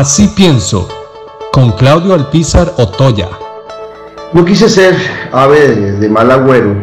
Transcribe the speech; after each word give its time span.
Así 0.00 0.28
pienso, 0.28 0.88
con 1.52 1.72
Claudio 1.72 2.14
Alpizar 2.14 2.72
Otoya. 2.78 3.28
No 4.32 4.46
quise 4.46 4.66
ser 4.66 4.94
ave 5.30 5.92
de, 6.00 6.08
mal 6.08 6.30
agüero 6.30 6.74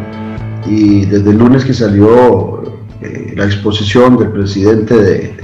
y 0.67 1.03
desde 1.07 1.31
el 1.31 1.39
lunes 1.39 1.65
que 1.65 1.73
salió 1.73 2.61
eh, 3.01 3.33
la 3.35 3.45
exposición 3.45 4.19
del 4.19 4.29
presidente 4.29 5.35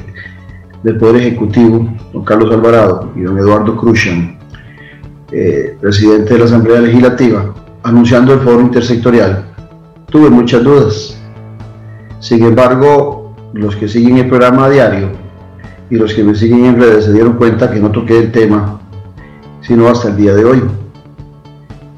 del 0.83 0.97
Poder 0.99 1.15
Ejecutivo, 1.15 1.91
don 2.13 2.23
Carlos 2.23 2.53
Alvarado 2.53 3.11
y 3.15 3.21
don 3.21 3.39
Eduardo 3.39 3.75
Cruzan, 3.75 4.37
eh, 5.31 5.75
presidente 5.81 6.33
de 6.33 6.39
la 6.41 6.45
Asamblea 6.45 6.79
Legislativa, 6.79 7.55
anunciando 7.81 8.35
el 8.35 8.41
foro 8.41 8.61
intersectorial, 8.61 9.45
tuve 10.11 10.29
muchas 10.29 10.63
dudas. 10.63 11.19
Sin 12.19 12.45
embargo, 12.45 13.35
los 13.53 13.75
que 13.75 13.87
siguen 13.87 14.17
el 14.19 14.29
programa 14.29 14.65
a 14.65 14.69
diario 14.69 15.22
y 15.93 15.95
los 15.95 16.11
que 16.15 16.23
me 16.23 16.33
siguen 16.33 16.65
en 16.65 16.81
redes 16.81 17.05
se 17.05 17.13
dieron 17.13 17.33
cuenta 17.33 17.69
que 17.69 17.79
no 17.79 17.91
toqué 17.91 18.17
el 18.17 18.31
tema, 18.31 18.79
sino 19.61 19.87
hasta 19.87 20.07
el 20.07 20.17
día 20.17 20.33
de 20.33 20.43
hoy. 20.43 20.63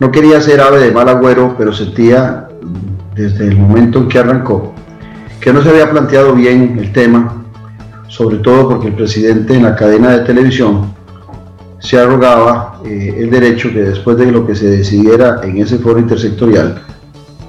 No 0.02 0.12
quería 0.12 0.41
ser 0.41 0.59
ave 0.59 0.81
de 0.81 0.91
mal 0.91 1.08
agüero, 1.08 1.55
pero 1.58 1.72
sentía 1.72 2.50
desde 3.16 3.48
el 3.48 3.58
momento 3.58 4.00
en 4.00 4.09
que 4.09 4.20
arrancó 4.20 4.73
que 5.39 5.53
no 5.53 5.62
se 5.62 5.70
había 5.70 5.89
planteado 5.89 6.34
bien 6.34 6.77
el 6.77 6.91
tema, 6.91 7.45
sobre 8.09 8.39
todo 8.39 8.67
porque 8.67 8.88
el 8.88 8.95
presidente 8.95 9.55
en 9.55 9.63
la 9.63 9.77
cadena 9.77 10.09
de 10.09 10.25
televisión 10.25 10.94
se 11.80 11.98
arrogaba 11.98 12.81
eh, 12.84 13.16
el 13.17 13.30
derecho 13.30 13.70
que 13.70 13.81
después 13.81 14.17
de 14.17 14.30
lo 14.30 14.45
que 14.45 14.55
se 14.55 14.72
decidiera 14.72 15.39
en 15.41 15.59
ese 15.59 15.77
foro 15.77 16.00
intersectorial, 16.00 16.81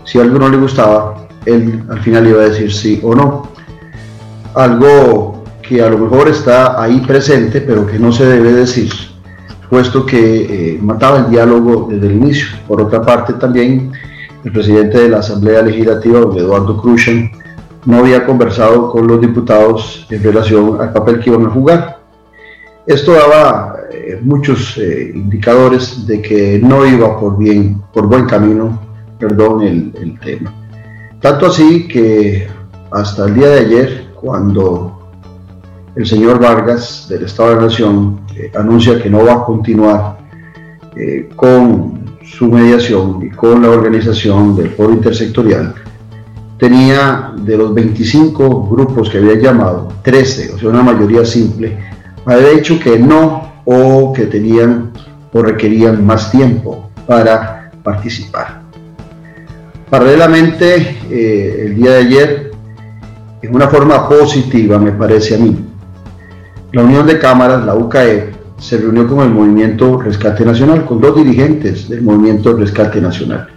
si 0.04 0.20
algo 0.20 0.38
no 0.38 0.48
le 0.48 0.59
gustaba, 0.59 1.26
él 1.45 1.82
al 1.90 2.01
final 2.02 2.24
iba 2.24 2.42
a 2.42 2.48
decir 2.51 2.73
sí 2.73 3.01
o 3.02 3.16
no. 3.16 3.48
Algo 4.54 5.35
que 5.68 5.82
a 5.82 5.88
lo 5.88 5.98
mejor 5.98 6.28
está 6.28 6.80
ahí 6.80 7.00
presente, 7.00 7.60
pero 7.60 7.86
que 7.86 7.98
no 7.98 8.12
se 8.12 8.26
debe 8.26 8.52
decir, 8.52 8.90
puesto 9.68 10.06
que 10.06 10.74
eh, 10.74 10.78
mataba 10.80 11.18
el 11.18 11.30
diálogo 11.30 11.88
desde 11.90 12.06
el 12.06 12.12
inicio. 12.14 12.46
Por 12.66 12.80
otra 12.80 13.02
parte, 13.02 13.34
también 13.34 13.92
el 14.45 14.52
presidente 14.52 14.98
de 14.98 15.08
la 15.08 15.18
Asamblea 15.18 15.62
Legislativa, 15.62 16.20
Eduardo 16.20 16.80
Cruzan, 16.80 17.30
no 17.84 17.98
había 17.98 18.24
conversado 18.24 18.90
con 18.90 19.06
los 19.06 19.20
diputados 19.20 20.06
en 20.10 20.23
relación 20.23 20.80
al 20.80 20.92
papel 20.92 21.20
que 21.20 21.30
iban 21.30 21.46
a 21.46 21.50
jugar. 21.50 21.98
Esto 22.86 23.12
daba 23.12 23.76
eh, 23.92 24.20
muchos 24.23 24.78
eh, 24.78 25.12
indicadores 25.14 26.06
de 26.06 26.23
que 26.23 26.60
no 26.62 26.86
iba 26.86 27.18
por 27.18 27.36
bien, 27.36 27.82
por 27.92 28.06
buen 28.06 28.26
camino, 28.26 28.80
perdón, 29.18 29.62
el, 29.62 29.92
el 30.01 30.20
tema. 30.20 30.54
Tanto 31.20 31.46
así 31.46 31.88
que 31.88 32.46
hasta 32.92 33.26
el 33.26 33.34
día 33.34 33.48
de 33.48 33.58
ayer, 33.58 34.06
cuando 34.14 34.95
el 35.96 36.06
señor 36.06 36.38
Vargas 36.38 37.06
del 37.08 37.24
Estado 37.24 37.50
de 37.50 37.56
la 37.56 37.62
Nación 37.62 38.20
eh, 38.36 38.52
anuncia 38.54 39.02
que 39.02 39.08
no 39.08 39.24
va 39.24 39.32
a 39.32 39.44
continuar 39.44 40.18
eh, 40.94 41.30
con 41.34 42.18
su 42.22 42.48
mediación 42.48 43.22
y 43.24 43.30
con 43.30 43.62
la 43.62 43.70
organización 43.70 44.54
del 44.54 44.70
foro 44.70 44.92
intersectorial, 44.92 45.74
tenía 46.58 47.32
de 47.36 47.56
los 47.56 47.72
25 47.72 48.68
grupos 48.68 49.08
que 49.08 49.18
había 49.18 49.36
llamado, 49.36 49.88
13, 50.02 50.54
o 50.54 50.58
sea, 50.58 50.68
una 50.68 50.82
mayoría 50.82 51.24
simple, 51.24 51.78
había 52.26 52.50
dicho 52.50 52.78
que 52.78 52.98
no 52.98 53.52
o 53.64 54.12
que 54.12 54.26
tenían 54.26 54.92
o 55.32 55.42
requerían 55.42 56.04
más 56.04 56.30
tiempo 56.30 56.90
para 57.06 57.70
participar. 57.82 58.62
Paralelamente, 59.88 60.98
eh, 61.10 61.66
el 61.66 61.76
día 61.76 61.92
de 61.92 61.98
ayer, 61.98 62.50
en 63.40 63.54
una 63.54 63.68
forma 63.68 64.08
positiva, 64.08 64.78
me 64.78 64.92
parece 64.92 65.36
a 65.36 65.38
mí, 65.38 65.66
la 66.77 66.82
Unión 66.82 67.06
de 67.06 67.19
Cámaras, 67.19 67.65
la 67.65 67.75
UCAE, 67.75 68.34
se 68.59 68.77
reunió 68.77 69.09
con 69.09 69.21
el 69.21 69.31
Movimiento 69.31 69.99
Rescate 69.99 70.44
Nacional, 70.44 70.84
con 70.84 71.00
dos 71.00 71.16
dirigentes 71.16 71.88
del 71.88 72.03
Movimiento 72.03 72.55
Rescate 72.55 73.00
Nacional, 73.00 73.49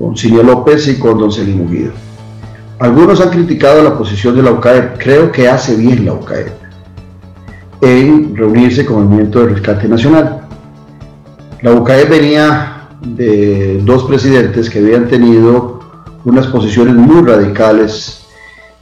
con 0.00 0.16
Silvia 0.16 0.42
López 0.42 0.88
y 0.88 0.98
con 0.98 1.16
Don 1.16 1.30
Celino 1.30 1.64
Guido. 1.70 1.92
Algunos 2.80 3.20
han 3.20 3.30
criticado 3.30 3.84
la 3.84 3.96
posición 3.96 4.34
de 4.34 4.42
la 4.42 4.50
UCAE, 4.50 4.94
creo 4.98 5.30
que 5.30 5.48
hace 5.48 5.76
bien 5.76 6.04
la 6.04 6.14
UCAE 6.14 6.46
en 7.82 8.34
reunirse 8.34 8.84
con 8.84 8.98
el 8.98 9.04
Movimiento 9.04 9.46
de 9.46 9.54
Rescate 9.54 9.86
Nacional. 9.86 10.40
La 11.60 11.70
UCAE 11.70 12.06
venía 12.06 12.88
de 13.00 13.80
dos 13.84 14.02
presidentes 14.06 14.68
que 14.68 14.80
habían 14.80 15.06
tenido 15.06 15.78
unas 16.24 16.48
posiciones 16.48 16.96
muy 16.96 17.22
radicales 17.24 18.24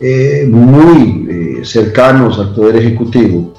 eh, 0.03 0.49
muy 0.51 1.27
cercanos 1.65 2.39
al 2.39 2.55
Poder 2.55 2.77
Ejecutivo 2.77 3.53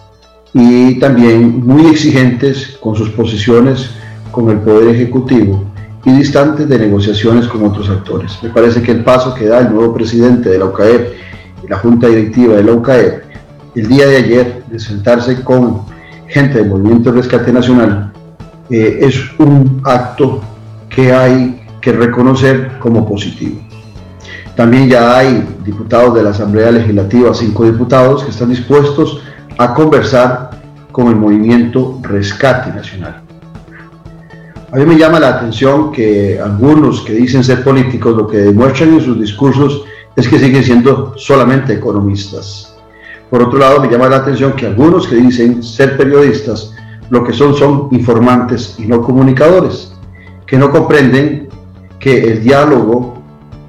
y 0.54 1.00
también 1.00 1.66
muy 1.66 1.88
exigentes 1.88 2.78
con 2.82 2.96
sus 2.96 3.10
posiciones 3.10 3.92
con 4.32 4.50
el 4.50 4.60
Poder 4.60 4.96
Ejecutivo 4.96 5.64
y 6.04 6.12
distantes 6.12 6.68
de 6.68 6.80
negociaciones 6.80 7.48
con 7.48 7.66
otros 7.66 7.90
actores. 7.90 8.38
Me 8.42 8.50
parece 8.50 8.82
que 8.82 8.92
el 8.92 9.04
paso 9.04 9.34
que 9.34 9.46
da 9.46 9.60
el 9.60 9.74
nuevo 9.74 9.94
presidente 9.94 10.50
de 10.50 10.58
la 10.58 10.66
UCAEP 10.66 11.14
y 11.64 11.68
la 11.68 11.78
Junta 11.78 12.08
Directiva 12.08 12.56
de 12.56 12.64
la 12.64 12.74
UCAEP 12.74 13.32
el 13.76 13.88
día 13.88 14.06
de 14.06 14.18
ayer 14.18 14.64
de 14.70 14.80
sentarse 14.80 15.44
con 15.44 15.84
gente 16.28 16.58
del 16.58 16.70
Movimiento 16.70 17.12
Rescate 17.12 17.54
Nacional 17.54 18.12
eh, 18.70 19.00
es 19.02 19.16
un 19.40 19.82
acto 19.86 20.42
que 20.90 21.14
hay 21.14 21.62
que 21.80 21.94
reconocer 21.94 22.80
como 22.80 23.08
positivo. 23.08 23.62
También 24.56 24.90
ya 24.90 25.18
hay 25.18 25.48
diputados 25.64 26.16
de 26.16 26.24
la 26.24 26.32
Asamblea 26.32 26.72
Legislativa, 26.72 27.34
cinco 27.34 27.66
diputados, 27.66 28.24
que 28.24 28.32
están 28.32 28.50
dispuestos 28.50 29.22
a 29.58 29.74
conversar 29.74 30.52
con 30.92 31.08
el 31.08 31.16
movimiento 31.16 32.00
Rescate 32.02 32.72
Nacional. 32.74 33.22
A 34.72 34.78
mí 34.78 34.86
me 34.86 34.98
llama 34.98 35.20
la 35.20 35.30
atención 35.30 35.92
que 35.92 36.40
algunos 36.40 37.02
que 37.02 37.14
dicen 37.14 37.44
ser 37.44 37.64
políticos 37.64 38.16
lo 38.16 38.28
que 38.28 38.38
demuestran 38.38 38.94
en 38.94 39.02
sus 39.02 39.20
discursos 39.20 39.84
es 40.16 40.28
que 40.28 40.40
siguen 40.40 40.64
siendo 40.64 41.14
solamente 41.18 41.74
economistas. 41.74 42.76
Por 43.30 43.42
otro 43.42 43.60
lado, 43.60 43.82
me 43.82 43.90
llama 43.90 44.10
la 44.10 44.18
atención 44.18 44.54
que 44.54 44.68
algunos 44.68 45.08
que 45.08 45.16
dicen 45.16 45.64
ser 45.64 45.98
periodistas 45.98 46.74
lo 47.10 47.24
que 47.24 47.34
son 47.34 47.54
son 47.56 47.90
informantes 47.92 48.76
y 48.78 48.88
no 48.88 49.02
comunicadores, 49.02 49.94
que 50.46 50.58
no 50.58 50.72
comprenden 50.72 51.50
que 52.00 52.32
el 52.32 52.42
diálogo 52.42 53.21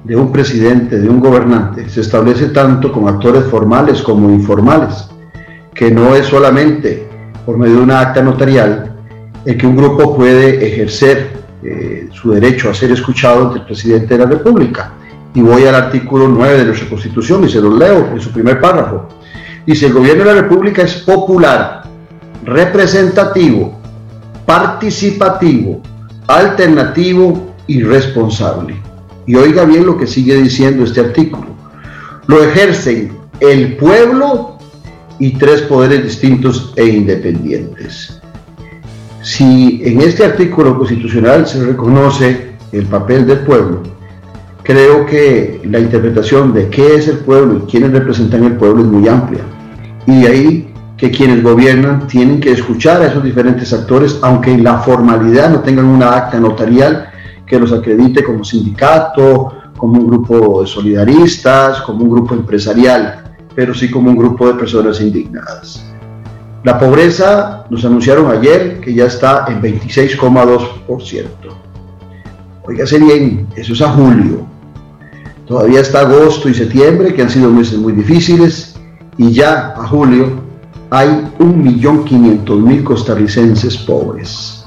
de 0.03 0.15
un 0.15 0.31
presidente, 0.31 0.99
de 0.99 1.09
un 1.09 1.19
gobernante, 1.19 1.89
se 1.89 2.01
establece 2.01 2.47
tanto 2.47 2.91
con 2.91 3.07
actores 3.07 3.45
formales 3.45 4.01
como 4.01 4.29
informales, 4.31 5.09
que 5.73 5.89
no 5.91 6.15
es 6.15 6.25
solamente 6.27 7.07
por 7.45 7.57
medio 7.57 7.77
de 7.77 7.83
una 7.83 7.99
acta 7.99 8.21
notarial 8.21 8.93
el 9.45 9.57
que 9.57 9.67
un 9.67 9.75
grupo 9.75 10.15
puede 10.15 10.65
ejercer 10.65 11.31
eh, 11.63 12.07
su 12.11 12.31
derecho 12.31 12.69
a 12.69 12.73
ser 12.73 12.91
escuchado 12.91 13.47
ante 13.47 13.59
el 13.59 13.65
presidente 13.65 14.17
de 14.17 14.23
la 14.23 14.29
República. 14.29 14.93
Y 15.33 15.41
voy 15.41 15.65
al 15.65 15.75
artículo 15.75 16.27
9 16.27 16.59
de 16.59 16.65
nuestra 16.65 16.87
Constitución 16.87 17.43
y 17.43 17.49
se 17.49 17.59
lo 17.59 17.75
leo 17.75 18.11
en 18.13 18.21
su 18.21 18.31
primer 18.31 18.61
párrafo. 18.61 19.07
Dice, 19.65 19.87
el 19.87 19.93
gobierno 19.93 20.23
de 20.23 20.35
la 20.35 20.41
República 20.41 20.83
es 20.83 20.95
popular, 20.95 21.83
representativo, 22.45 23.79
participativo, 24.45 25.81
alternativo 26.27 27.53
y 27.67 27.81
responsable. 27.81 28.75
Y 29.25 29.35
oiga 29.35 29.65
bien 29.65 29.85
lo 29.85 29.97
que 29.97 30.07
sigue 30.07 30.41
diciendo 30.41 30.83
este 30.83 31.01
artículo. 31.01 31.47
Lo 32.27 32.43
ejercen 32.43 33.17
el 33.39 33.77
pueblo 33.77 34.57
y 35.19 35.31
tres 35.37 35.61
poderes 35.61 36.03
distintos 36.03 36.73
e 36.75 36.85
independientes. 36.85 38.21
Si 39.21 39.81
en 39.85 40.01
este 40.01 40.25
artículo 40.25 40.77
constitucional 40.77 41.47
se 41.47 41.63
reconoce 41.63 42.53
el 42.71 42.85
papel 42.87 43.25
del 43.25 43.39
pueblo, 43.39 43.83
creo 44.63 45.05
que 45.05 45.61
la 45.63 45.79
interpretación 45.79 46.53
de 46.53 46.69
qué 46.69 46.95
es 46.95 47.07
el 47.07 47.19
pueblo 47.19 47.59
y 47.59 47.71
quiénes 47.71 47.91
representan 47.91 48.43
el 48.43 48.57
pueblo 48.57 48.83
es 48.83 48.89
muy 48.89 49.07
amplia. 49.07 49.43
Y 50.05 50.25
ahí 50.25 50.73
que 50.97 51.11
quienes 51.11 51.41
gobiernan 51.41 52.07
tienen 52.07 52.39
que 52.39 52.51
escuchar 52.51 53.01
a 53.01 53.07
esos 53.07 53.23
diferentes 53.23 53.71
actores, 53.73 54.19
aunque 54.21 54.51
en 54.51 54.63
la 54.63 54.79
formalidad 54.79 55.49
no 55.49 55.59
tengan 55.59 55.85
una 55.85 56.15
acta 56.15 56.39
notarial 56.39 57.09
que 57.53 57.59
los 57.59 57.71
acredite 57.71 58.23
como 58.23 58.43
sindicato, 58.43 59.53
como 59.77 59.99
un 59.99 60.07
grupo 60.07 60.61
de 60.61 60.67
solidaristas, 60.67 61.81
como 61.81 62.03
un 62.03 62.09
grupo 62.09 62.33
empresarial, 62.33 63.35
pero 63.53 63.75
sí 63.75 63.91
como 63.91 64.09
un 64.09 64.17
grupo 64.17 64.47
de 64.47 64.55
personas 64.55 64.99
indignadas. 64.99 65.85
La 66.63 66.79
pobreza, 66.79 67.67
nos 67.69 67.85
anunciaron 67.85 68.31
ayer 68.31 68.79
que 68.81 68.91
ya 68.91 69.05
está 69.05 69.45
en 69.49 69.61
26,2%. 69.61 71.25
Oígase 72.63 72.97
bien, 72.97 73.45
eso 73.55 73.73
es 73.73 73.81
a 73.83 73.89
julio. 73.89 74.47
Todavía 75.45 75.81
está 75.81 75.99
agosto 75.99 76.49
y 76.49 76.55
septiembre, 76.55 77.13
que 77.13 77.21
han 77.21 77.29
sido 77.29 77.51
meses 77.51 77.77
muy 77.77 77.93
difíciles, 77.93 78.79
y 79.15 79.31
ya 79.31 79.75
a 79.77 79.85
julio 79.89 80.41
hay 80.89 81.09
1.500.000 81.37 82.83
costarricenses 82.83 83.77
pobres. 83.77 84.62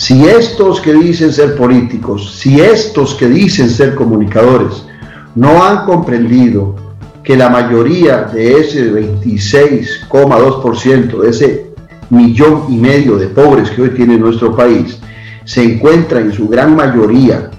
Si 0.00 0.26
estos 0.26 0.80
que 0.80 0.94
dicen 0.94 1.30
ser 1.30 1.54
políticos, 1.56 2.38
si 2.38 2.58
estos 2.58 3.14
que 3.16 3.28
dicen 3.28 3.68
ser 3.68 3.94
comunicadores, 3.94 4.86
no 5.34 5.62
han 5.62 5.84
comprendido 5.84 6.74
que 7.22 7.36
la 7.36 7.50
mayoría 7.50 8.22
de 8.22 8.60
ese 8.60 8.90
26,2%, 8.90 11.20
de 11.20 11.28
ese 11.28 11.66
millón 12.08 12.64
y 12.70 12.78
medio 12.78 13.18
de 13.18 13.26
pobres 13.26 13.70
que 13.72 13.82
hoy 13.82 13.90
tiene 13.90 14.16
nuestro 14.16 14.56
país 14.56 14.98
se 15.44 15.62
encuentra 15.62 16.20
en 16.20 16.32
su 16.32 16.48
gran 16.48 16.74
mayoría 16.74 17.50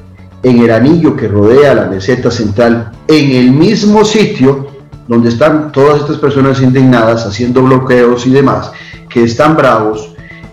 en 0.41 0.63
el 0.63 0.71
anillo 0.71 1.15
que 1.15 1.27
rodea 1.27 1.75
la 1.75 1.85
meseta 1.85 2.31
central, 2.31 2.91
en 3.07 3.33
el 3.33 3.51
mismo 3.51 4.03
sitio 4.03 4.65
donde 5.07 5.29
están 5.29 5.71
todas 5.71 6.01
estas 6.01 6.17
personas 6.17 6.59
indignadas 6.59 7.23
haciendo 7.23 7.61
bloqueos 7.61 8.25
y 8.25 8.31
demás, 8.31 8.71
que 9.07 9.25
están 9.25 9.55
bravos, 9.55 10.10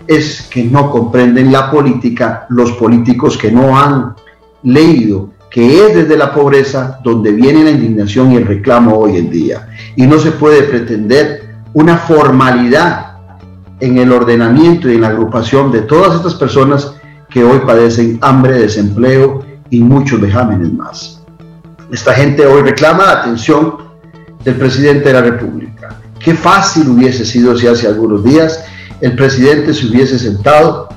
es 0.08 0.42
que 0.50 0.64
no 0.64 0.90
comprenden 0.90 1.52
la 1.52 1.70
política, 1.70 2.46
los 2.48 2.72
políticos 2.72 3.36
que 3.38 3.52
no 3.52 3.78
han 3.78 4.14
leído 4.64 5.30
que 5.50 5.86
es 5.86 5.94
desde 5.94 6.16
la 6.16 6.34
pobreza 6.34 6.98
donde 7.02 7.32
viene 7.32 7.64
la 7.64 7.70
indignación 7.70 8.32
y 8.32 8.36
el 8.36 8.46
reclamo 8.46 8.96
hoy 8.96 9.16
en 9.16 9.30
día. 9.30 9.68
Y 9.96 10.06
no 10.06 10.18
se 10.18 10.32
puede 10.32 10.62
pretender 10.64 11.56
una 11.72 11.96
formalidad 11.96 13.16
en 13.80 13.98
el 13.98 14.12
ordenamiento 14.12 14.90
y 14.90 14.94
en 14.94 15.02
la 15.02 15.08
agrupación 15.08 15.72
de 15.72 15.82
todas 15.82 16.16
estas 16.16 16.34
personas 16.34 16.94
que 17.30 17.44
hoy 17.44 17.60
padecen 17.60 18.18
hambre, 18.20 18.58
desempleo 18.58 19.44
y 19.70 19.80
muchos 19.80 20.20
vejámenes 20.20 20.72
más. 20.72 21.22
Esta 21.90 22.12
gente 22.12 22.46
hoy 22.46 22.62
reclama 22.62 23.04
la 23.04 23.20
atención 23.20 23.76
del 24.44 24.56
presidente 24.56 25.08
de 25.08 25.14
la 25.14 25.22
República. 25.22 26.00
Qué 26.18 26.34
fácil 26.34 26.88
hubiese 26.88 27.24
sido 27.24 27.56
si 27.56 27.66
hace 27.66 27.86
algunos 27.86 28.24
días 28.24 28.64
el 29.00 29.14
presidente 29.14 29.74
se 29.74 29.86
hubiese 29.86 30.18
sentado 30.18 30.88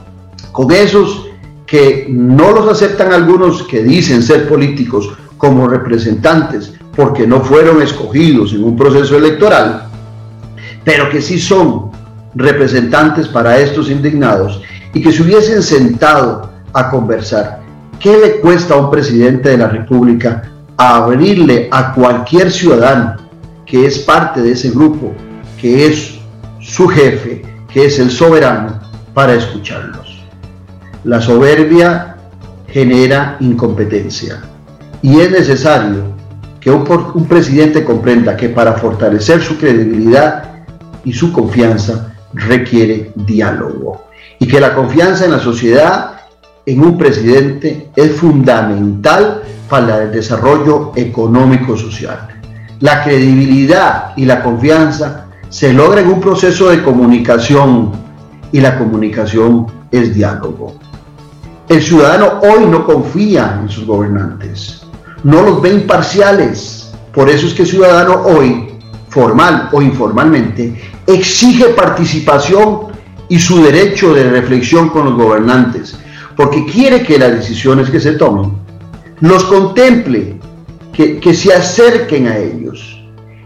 con 0.52 0.72
esos 0.72 1.28
que 1.66 2.08
no 2.10 2.52
los 2.52 2.68
aceptan 2.70 3.14
algunos 3.14 3.64
que 3.64 3.84
dicen 3.84 4.22
ser 4.22 4.50
políticos 4.50 5.10
como 5.38 5.68
representantes 5.68 6.74
porque 6.96 7.26
no 7.26 7.42
fueron 7.42 7.82
escogidos 7.82 8.54
en 8.54 8.64
un 8.64 8.76
proceso 8.76 9.18
electoral, 9.18 9.88
pero 10.84 11.10
que 11.10 11.22
sí 11.22 11.40
son 11.40 11.92
representantes 12.36 13.28
para 13.28 13.58
estos 13.58 13.90
indignados 13.90 14.62
y 14.94 15.02
que 15.02 15.12
se 15.12 15.24
hubiesen 15.24 15.64
sentado 15.64 16.52
a 16.74 16.90
conversar. 16.90 17.62
¿Qué 18.00 18.18
le 18.18 18.42
cuesta 18.42 18.74
a 18.74 18.78
un 18.78 18.92
presidente 18.92 19.50
de 19.50 19.58
la 19.58 19.68
República 19.68 20.52
abrirle 20.76 21.70
a 21.72 21.94
cualquier 21.94 22.52
ciudadano 22.52 23.16
que 23.66 23.86
es 23.86 24.00
parte 24.00 24.42
de 24.42 24.52
ese 24.52 24.72
grupo, 24.72 25.14
que 25.60 25.86
es 25.86 26.20
su 26.60 26.88
jefe, 26.88 27.31
que 27.74 27.86
es 27.86 28.00
el 28.00 28.12
soberano, 28.12 28.80
para 29.14 29.34
escucharlos? 29.34 30.24
La 31.04 31.20
soberbia 31.22 32.18
genera 32.68 33.38
incompetencia 33.40 34.42
y 35.02 35.20
es 35.20 35.32
necesario 35.32 36.16
que 36.60 36.70
un, 36.72 36.88
un, 37.16 37.26
presidente 37.26 37.84
comprenda 37.84 38.38
que 38.38 38.50
para 38.50 38.74
fortalecer 38.74 39.42
su 39.42 39.58
credibilidad 39.58 40.44
y 41.04 41.12
su 41.12 41.34
confianza 41.34 42.14
requiere 42.34 43.12
diálogo 43.16 44.06
y 44.40 44.48
que 44.48 44.60
la 44.60 44.74
confianza 44.74 45.26
en 45.26 45.32
la 45.32 45.40
sociedad 45.40 46.22
en 46.66 46.82
un 46.82 46.98
presidente 46.98 47.90
es 47.96 48.12
fundamental 48.12 49.42
para 49.70 50.04
el 50.04 50.12
desarrollo 50.12 50.92
económico-social. 50.96 52.28
La 52.80 53.04
credibilidad 53.04 54.14
y 54.16 54.26
la 54.26 54.44
confianza 54.44 55.21
se 55.52 55.74
logra 55.74 56.00
en 56.00 56.08
un 56.08 56.22
proceso 56.22 56.70
de 56.70 56.82
comunicación 56.82 57.92
y 58.54 58.62
la 58.62 58.80
comunicación 58.80 59.68
es 59.92 60.16
diálogo. 60.16 60.76
El 61.68 61.82
ciudadano 61.82 62.40
hoy 62.42 62.66
no 62.66 62.86
confía 62.86 63.60
en 63.62 63.70
sus 63.70 63.86
gobernantes, 63.86 64.84
no 65.26 65.42
los 65.42 65.62
ve 65.62 65.74
imparciales. 65.74 66.94
Por 67.14 67.30
eso 67.30 67.48
es 67.48 67.54
que 67.54 67.64
el 67.64 67.68
ciudadano 67.68 68.22
hoy, 68.24 68.70
formal 69.10 69.68
o 69.74 69.82
informalmente, 69.82 70.74
exige 71.06 71.66
participación 71.70 72.88
y 73.28 73.38
su 73.38 73.62
derecho 73.62 74.14
de 74.14 74.30
reflexión 74.30 74.88
con 74.90 75.04
los 75.04 75.16
gobernantes, 75.16 75.98
porque 76.38 76.66
quiere 76.66 77.04
que 77.04 77.20
las 77.20 77.34
decisiones 77.34 77.90
que 77.90 78.00
se 78.00 78.14
tomen 78.14 78.54
los 79.20 79.44
contemple, 79.44 80.40
que, 80.94 81.20
que 81.20 81.34
se 81.34 81.54
acerquen 81.54 82.28
a 82.28 82.38
ellos 82.38 83.04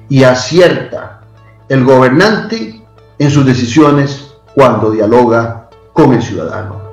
y 0.08 0.24
acierta 0.24 1.25
el 1.70 1.84
gobernante 1.84 2.82
en 3.18 3.32
sus 3.32 3.46
decisiones 3.46 4.36
cuando 4.54 4.92
dialoga 4.92 5.70
con 5.94 6.14
el 6.14 6.22
ciudadano. 6.22 6.85